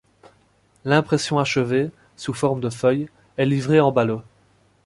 L’impression 0.83 1.37
achevée, 1.37 1.91
sous 2.17 2.33
forme 2.33 2.59
de 2.59 2.71
feuilles, 2.71 3.07
est 3.37 3.45
livrées 3.45 3.81
en 3.81 3.91
ballots. 3.91 4.23